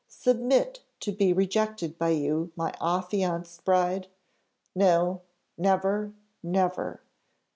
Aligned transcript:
submit 0.07 0.81
to 0.99 1.11
be 1.11 1.31
rejected 1.31 1.95
by 1.99 2.09
you, 2.09 2.51
my 2.55 2.73
affianced 2.81 3.63
bride! 3.63 4.07
No, 4.73 5.21
never 5.59 6.11
never! 6.41 7.03